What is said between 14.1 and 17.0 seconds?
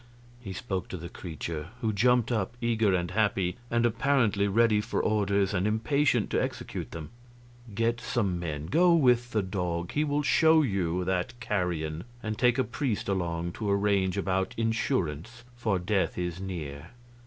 about insurance, for death is near."